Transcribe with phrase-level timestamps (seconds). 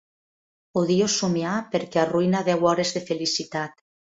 [0.81, 3.79] Odio somiar perquè arruïna deu hores de felicitat.